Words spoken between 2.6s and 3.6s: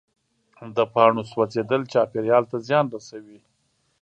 زیان رسوي.